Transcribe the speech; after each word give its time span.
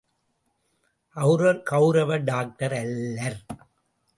அவர் 1.15 1.59
கௌரவ 1.63 2.17
டாக்டர் 2.17 2.73
அல்லர். 2.73 3.39